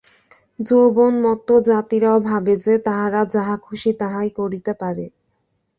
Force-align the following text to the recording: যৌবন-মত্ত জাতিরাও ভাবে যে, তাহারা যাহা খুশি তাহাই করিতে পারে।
যৌবন-মত্ত 0.59 1.49
জাতিরাও 1.67 2.17
ভাবে 2.29 2.53
যে, 2.65 2.73
তাহারা 2.79 3.21
যাহা 3.33 3.55
খুশি 3.57 3.91
তাহাই 4.01 4.29
করিতে 4.39 4.71
পারে। 4.73 5.05